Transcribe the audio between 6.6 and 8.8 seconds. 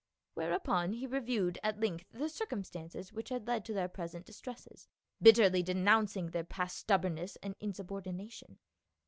stubbornness and insubordination.